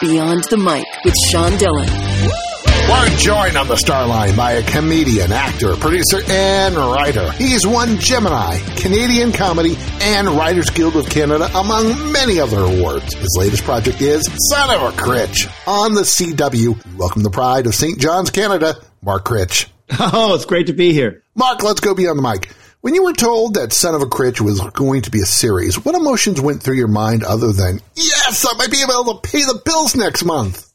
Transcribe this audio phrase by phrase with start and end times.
[0.00, 1.88] Beyond the Mic with Sean Dillon.
[2.88, 7.32] We're joined on the Starline by a comedian, actor, producer, and writer.
[7.32, 13.14] He's won Gemini, Canadian Comedy, and Writers Guild of Canada, among many other awards.
[13.14, 16.96] His latest project is Son of a Critch on the CW.
[16.96, 17.98] Welcome the pride of St.
[17.98, 19.68] John's, Canada, Mark Critch.
[19.98, 21.22] Oh, it's great to be here.
[21.36, 22.50] Mark, let's go beyond the mic.
[22.86, 25.84] When you were told that Son of a Critch was going to be a series,
[25.84, 29.40] what emotions went through your mind other than, yes, I might be able to pay
[29.40, 30.72] the bills next month?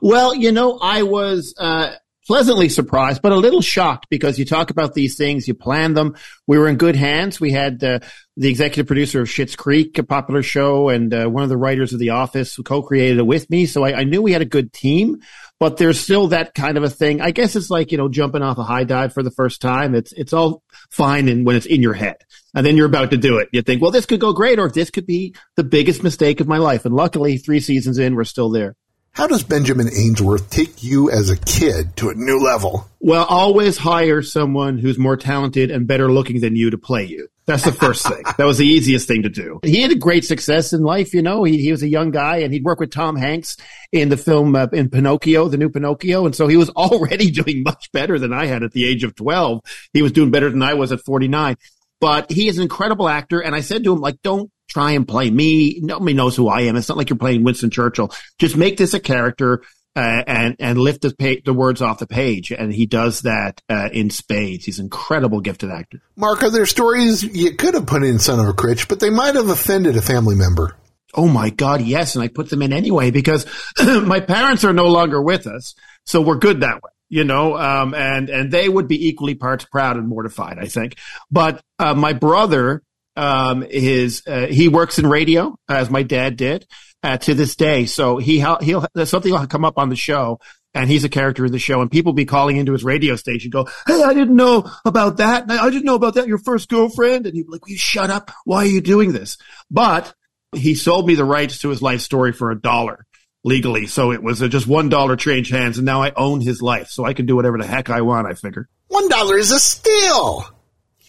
[0.00, 1.96] well, you know, I was uh,
[2.26, 6.16] pleasantly surprised, but a little shocked because you talk about these things, you plan them.
[6.46, 7.38] We were in good hands.
[7.38, 7.98] We had uh,
[8.38, 11.92] the executive producer of Schitt's Creek, a popular show, and uh, one of the writers
[11.92, 13.66] of The Office who co-created it with me.
[13.66, 15.18] So I, I knew we had a good team
[15.60, 17.20] but there's still that kind of a thing.
[17.20, 19.94] I guess it's like, you know, jumping off a high dive for the first time.
[19.94, 22.16] It's, it's all fine and when it's in your head
[22.54, 23.48] and then you're about to do it.
[23.52, 26.48] You think, well, this could go great or this could be the biggest mistake of
[26.48, 26.84] my life.
[26.84, 28.76] And luckily three seasons in, we're still there.
[29.12, 32.88] How does Benjamin Ainsworth take you as a kid to a new level?
[33.00, 37.28] Well, always hire someone who's more talented and better looking than you to play you.
[37.48, 38.22] That's the first thing.
[38.36, 39.58] That was the easiest thing to do.
[39.64, 41.44] He had a great success in life, you know.
[41.44, 43.56] He, he was a young guy and he'd work with Tom Hanks
[43.90, 46.26] in the film uh, in Pinocchio, the new Pinocchio.
[46.26, 49.14] And so he was already doing much better than I had at the age of
[49.14, 49.62] 12.
[49.94, 51.56] He was doing better than I was at 49.
[52.02, 53.40] But he is an incredible actor.
[53.40, 55.80] And I said to him, like, don't try and play me.
[55.80, 56.76] Nobody knows who I am.
[56.76, 58.12] It's not like you're playing Winston Churchill.
[58.38, 59.62] Just make this a character.
[59.98, 63.60] Uh, and and lift the, pa- the words off the page, and he does that
[63.68, 64.64] uh, in spades.
[64.64, 66.00] He's an incredible gifted actor.
[66.14, 69.10] Mark, are there stories you could have put in Son of a Critch, but they
[69.10, 70.76] might have offended a family member?
[71.14, 73.44] Oh my God, yes, and I put them in anyway because
[73.80, 75.74] my parents are no longer with us,
[76.04, 79.64] so we're good that way you know, um, and, and they would be equally parts
[79.64, 80.96] proud and mortified, I think.
[81.30, 82.82] But, uh, my brother,
[83.16, 86.66] um, is, uh, he works in radio as my dad did,
[87.02, 87.86] uh, to this day.
[87.86, 90.40] So he, he'll, something will come up on the show
[90.74, 93.50] and he's a character in the show and people be calling into his radio station,
[93.50, 95.50] go, Hey, I didn't know about that.
[95.50, 96.28] I didn't know about that.
[96.28, 97.26] Your first girlfriend.
[97.26, 98.30] And he'd be like, Will you shut up?
[98.44, 99.38] Why are you doing this?
[99.70, 100.14] But
[100.52, 103.06] he sold me the rights to his life story for a dollar
[103.44, 103.86] legally.
[103.86, 106.88] So it was a just one dollar change hands, and now I own his life,
[106.88, 108.26] so I can do whatever the heck I want.
[108.26, 110.44] I figure one dollar is a steal.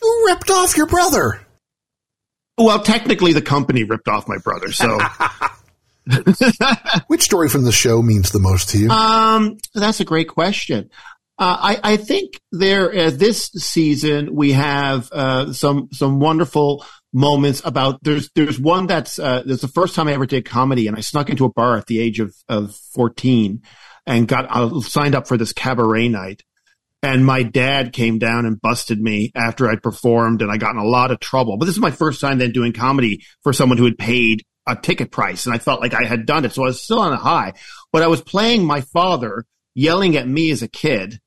[0.01, 1.45] You ripped off your brother.
[2.57, 4.71] Well, technically, the company ripped off my brother.
[4.71, 4.99] So,
[7.07, 8.89] which story from the show means the most to you?
[8.89, 10.89] Um, that's a great question.
[11.37, 16.83] Uh, I, I, think there, uh, this season, we have, uh, some, some wonderful
[17.13, 20.87] moments about there's there's one that's uh there's the first time I ever did comedy
[20.87, 23.61] and I snuck into a bar at the age of of 14
[24.05, 26.43] and got uh, signed up for this cabaret night
[27.01, 30.77] and my dad came down and busted me after I'd performed and I got in
[30.77, 33.77] a lot of trouble but this is my first time then doing comedy for someone
[33.79, 36.63] who had paid a ticket price and I felt like I had done it so
[36.63, 37.53] I was still on a high
[37.91, 41.19] but I was playing my father yelling at me as a kid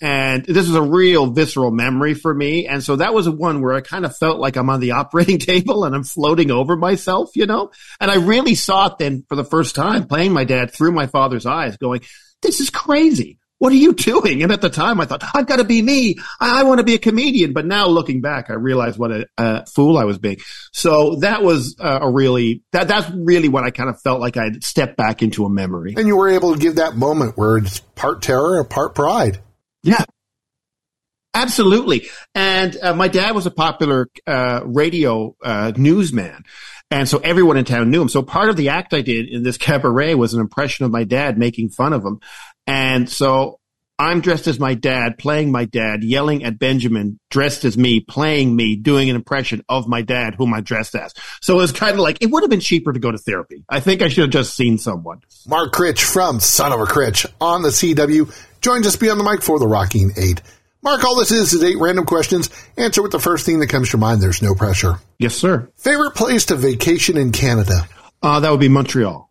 [0.00, 2.66] and this was a real visceral memory for me.
[2.66, 5.38] And so that was one where I kind of felt like I'm on the operating
[5.38, 7.70] table and I'm floating over myself, you know?
[8.00, 11.06] And I really saw it then for the first time playing my dad through my
[11.06, 12.02] father's eyes going,
[12.42, 13.38] this is crazy.
[13.58, 14.42] What are you doing?
[14.42, 16.16] And at the time I thought, I've got to be me.
[16.38, 17.54] I, I want to be a comedian.
[17.54, 20.36] But now looking back, I realized what a, a fool I was being.
[20.72, 24.36] So that was uh, a really, that, that's really what I kind of felt like
[24.36, 25.94] I'd stepped back into a memory.
[25.96, 29.40] And you were able to give that moment where it's part terror and part pride.
[29.82, 30.04] Yeah.
[31.32, 32.08] Absolutely.
[32.34, 36.44] And uh, my dad was a popular uh, radio uh, newsman.
[36.90, 38.08] And so everyone in town knew him.
[38.08, 41.04] So part of the act I did in this cabaret was an impression of my
[41.04, 42.20] dad making fun of him.
[42.66, 43.60] And so
[43.98, 48.54] I'm dressed as my dad, playing my dad, yelling at Benjamin, dressed as me, playing
[48.54, 51.14] me, doing an impression of my dad, whom I dressed as.
[51.40, 53.64] So it was kind of like, it would have been cheaper to go to therapy.
[53.70, 55.22] I think I should have just seen someone.
[55.48, 59.42] Mark Critch from Son of a Critch on the CW joins us beyond the mic
[59.42, 60.42] for the Rocking Eight.
[60.82, 62.50] Mark, all this is is eight random questions.
[62.76, 64.20] Answer with the first thing that comes to mind.
[64.20, 65.00] There's no pressure.
[65.18, 65.68] Yes, sir.
[65.76, 67.88] Favorite place to vacation in Canada?
[68.22, 69.25] Uh, that would be Montreal.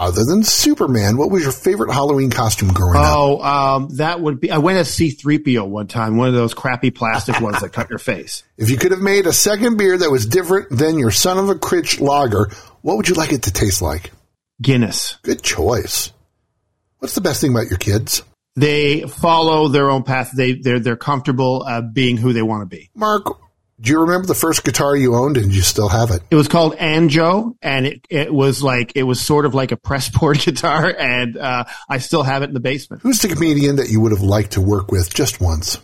[0.00, 3.40] Other than Superman, what was your favorite Halloween costume growing oh, up?
[3.42, 4.50] Oh, um, that would be.
[4.50, 7.98] I went as C3PO one time, one of those crappy plastic ones that cut your
[7.98, 8.42] face.
[8.56, 11.48] If you could have made a second beer that was different than your son of
[11.48, 12.50] a critch lager,
[12.82, 14.10] what would you like it to taste like?
[14.60, 15.16] Guinness.
[15.22, 16.12] Good choice.
[16.98, 18.22] What's the best thing about your kids?
[18.56, 20.30] They follow their own path.
[20.36, 22.90] They they're they're comfortable uh, being who they want to be.
[22.94, 23.24] Mark,
[23.80, 26.22] do you remember the first guitar you owned and you still have it?
[26.30, 29.76] It was called Anjo and it, it was like, it was sort of like a
[29.76, 33.02] pressboard guitar and, uh, I still have it in the basement.
[33.02, 35.78] Who's the comedian that you would have liked to work with just once?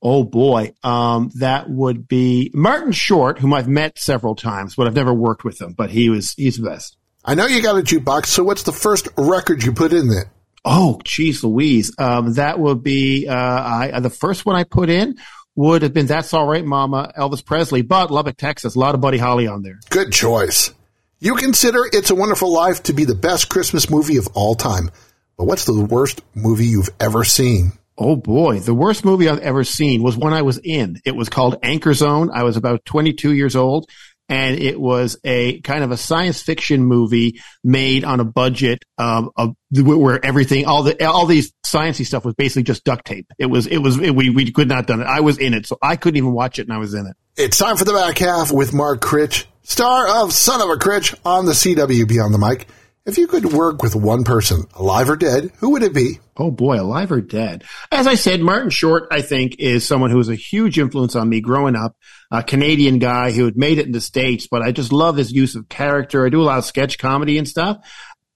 [0.00, 0.74] Oh boy.
[0.84, 5.44] Um, that would be Martin Short, whom I've met several times, but I've never worked
[5.44, 6.96] with him, but he was, he's the best.
[7.24, 10.32] I know you got a jukebox, so what's the first record you put in there?
[10.64, 11.92] Oh, geez, Louise.
[11.98, 15.16] Um, that would be uh, I, the first one I put in
[15.54, 19.00] would have been "That's All Right, Mama," Elvis Presley, but Lubbock, Texas, a lot of
[19.00, 19.80] Buddy Holly on there.
[19.90, 20.72] Good choice.
[21.20, 24.90] You consider It's a Wonderful Life to be the best Christmas movie of all time,
[25.36, 27.72] but what's the worst movie you've ever seen?
[27.96, 31.00] Oh boy, the worst movie I've ever seen was one I was in.
[31.04, 32.30] It was called Anchor Zone.
[32.32, 33.88] I was about 22 years old
[34.28, 39.30] and it was a kind of a science fiction movie made on a budget um,
[39.36, 43.26] of where everything, all the all these sciencey stuff was basically just duct tape.
[43.38, 45.06] It was it was it, we we could not done it.
[45.06, 47.16] I was in it, so I couldn't even watch it, and I was in it.
[47.36, 51.14] It's time for the back half with Mark Critch, star of Son of a Critch
[51.24, 52.68] on the CW Beyond the Mic.
[53.04, 56.20] If you could work with one person, alive or dead, who would it be?
[56.36, 57.64] Oh boy, alive or dead.
[57.90, 61.28] As I said, Martin Short, I think, is someone who was a huge influence on
[61.28, 61.96] me growing up.
[62.30, 65.32] A Canadian guy who had made it in the States, but I just love his
[65.32, 66.24] use of character.
[66.24, 67.78] I do a lot of sketch comedy and stuff.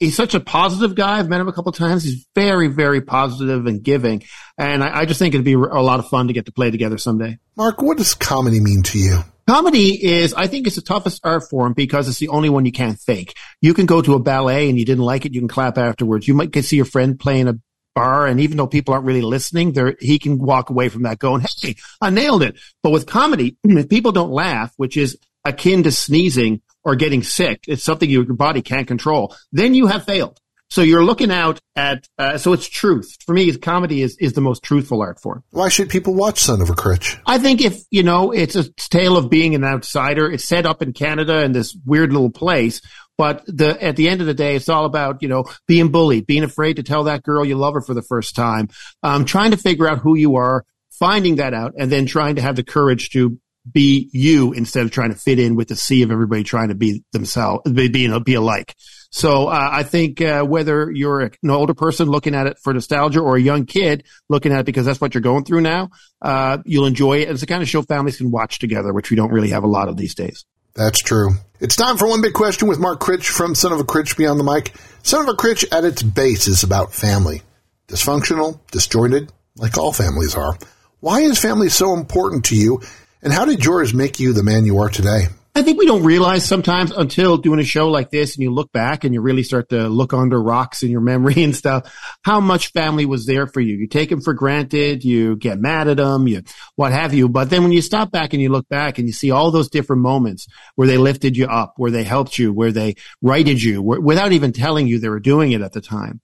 [0.00, 1.20] He's such a positive guy.
[1.20, 2.02] I've met him a couple times.
[2.02, 4.24] He's very, very positive and giving.
[4.58, 6.72] And I, I just think it'd be a lot of fun to get to play
[6.72, 7.38] together someday.
[7.56, 9.20] Mark, what does comedy mean to you?
[9.48, 12.72] Comedy is, I think it's the toughest art form because it's the only one you
[12.72, 13.37] can't fake.
[13.60, 16.26] You can go to a ballet and you didn't like it, you can clap afterwards.
[16.26, 17.54] You might get see your friend playing a
[17.94, 21.20] bar and even though people aren't really listening, there he can walk away from that
[21.20, 22.58] going, Hey, I nailed it.
[22.82, 27.64] But with comedy, if people don't laugh, which is akin to sneezing or getting sick,
[27.69, 30.40] it's something your body can't control, then you have failed.
[30.68, 33.16] So you're looking out at, uh, so it's truth.
[33.24, 35.44] For me, comedy is, is the most truthful art form.
[35.50, 37.18] Why should people watch Son of a Critch?
[37.26, 40.30] I think if, you know, it's a tale of being an outsider.
[40.30, 42.80] It's set up in Canada in this weird little place.
[43.18, 46.26] But the, at the end of the day, it's all about, you know, being bullied,
[46.26, 48.68] being afraid to tell that girl you love her for the first time,
[49.02, 52.42] um, trying to figure out who you are, finding that out, and then trying to
[52.42, 53.38] have the courage to
[53.70, 56.74] be you instead of trying to fit in with the sea of everybody trying to
[56.74, 58.74] be themselves, be, be, be alike.
[59.10, 63.20] So uh, I think uh, whether you're an older person looking at it for nostalgia
[63.20, 65.90] or a young kid looking at it because that's what you're going through now,
[66.20, 67.30] uh, you'll enjoy it.
[67.30, 69.68] It's the kind of show families can watch together, which we don't really have a
[69.68, 70.44] lot of these days.
[70.74, 71.30] That's true.
[71.60, 74.38] It's time for one big question with Mark Critch from Son of a Critch Beyond
[74.38, 74.74] the Mic.
[75.02, 77.40] Son of a Critch at its base is about family.
[77.88, 80.58] Dysfunctional, disjointed, like all families are.
[81.00, 82.82] Why is family so important to you?
[83.26, 85.23] And how did yours make you the man you are today?
[85.52, 88.70] I think we don't realize sometimes until doing a show like this and you look
[88.70, 91.93] back and you really start to look under rocks in your memory and stuff,
[92.23, 93.75] how much family was there for you.
[93.75, 96.43] You take them for granted, you get mad at them, you,
[96.76, 97.28] what have you.
[97.28, 99.70] But then when you stop back and you look back and you see all those
[99.70, 100.46] different moments
[100.76, 104.52] where they lifted you up, where they helped you, where they righted you without even
[104.52, 106.20] telling you they were doing it at the time.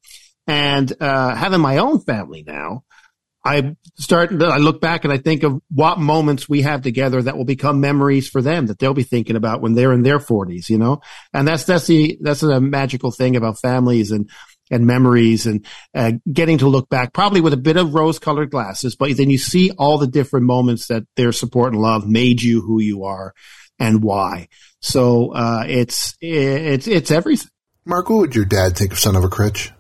[0.47, 2.85] And, uh, having my own family now,
[3.45, 7.37] I start, I look back and I think of what moments we have together that
[7.37, 10.71] will become memories for them that they'll be thinking about when they're in their forties,
[10.71, 11.01] you know?
[11.33, 14.31] And that's, that's the, that's a magical thing about families and,
[14.71, 18.51] and memories and uh, getting to look back probably with a bit of rose colored
[18.51, 22.41] glasses, but then you see all the different moments that their support and love made
[22.43, 23.35] you who you are
[23.79, 24.49] and why.
[24.81, 27.51] So, uh, it's, it's, it's everything.
[27.85, 29.73] Mark, what would your dad think of Son of a Critch?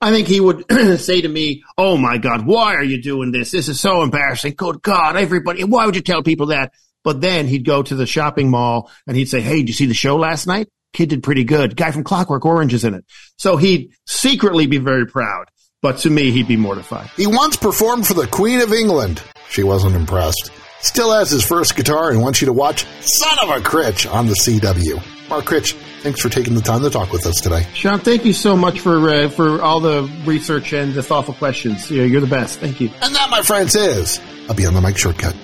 [0.00, 0.64] I think he would
[0.98, 3.50] say to me, Oh my God, why are you doing this?
[3.50, 4.54] This is so embarrassing.
[4.56, 6.72] Good God, everybody, why would you tell people that?
[7.04, 9.86] But then he'd go to the shopping mall and he'd say, Hey, did you see
[9.86, 10.68] the show last night?
[10.92, 11.76] Kid did pretty good.
[11.76, 13.04] Guy from Clockwork Orange is in it.
[13.36, 15.46] So he'd secretly be very proud.
[15.82, 17.08] But to me, he'd be mortified.
[17.16, 19.22] He once performed for the Queen of England.
[19.48, 20.50] She wasn't impressed.
[20.80, 24.26] Still has his first guitar and wants you to watch Son of a Critch on
[24.26, 25.19] the CW.
[25.30, 27.64] Mark Critch, thanks for taking the time to talk with us today.
[27.72, 31.88] Sean, thank you so much for uh, for all the research and the thoughtful questions.
[31.88, 32.58] You're the best.
[32.58, 32.90] Thank you.
[33.00, 35.36] And that, my friends, is a Beyond the Mic shortcut.